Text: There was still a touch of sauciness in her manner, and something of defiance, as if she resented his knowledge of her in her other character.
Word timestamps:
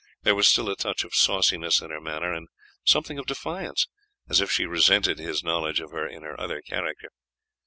There 0.23 0.33
was 0.33 0.47
still 0.47 0.67
a 0.71 0.75
touch 0.75 1.03
of 1.03 1.13
sauciness 1.13 1.79
in 1.79 1.91
her 1.91 2.01
manner, 2.01 2.33
and 2.33 2.47
something 2.83 3.19
of 3.19 3.27
defiance, 3.27 3.87
as 4.27 4.41
if 4.41 4.49
she 4.51 4.65
resented 4.65 5.19
his 5.19 5.43
knowledge 5.43 5.79
of 5.79 5.91
her 5.91 6.07
in 6.07 6.23
her 6.23 6.39
other 6.41 6.59
character. 6.59 7.09